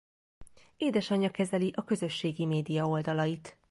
[0.77, 3.57] Édesanyja kezeli a közösségi média oldalait.